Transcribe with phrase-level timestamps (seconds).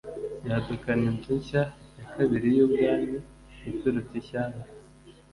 [0.47, 1.63] yadukana inzu nshya
[1.97, 3.17] ya kabiri y'ubwami
[3.69, 4.67] iturutse ishyanga